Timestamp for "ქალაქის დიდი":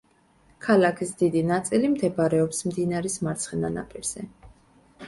0.67-1.43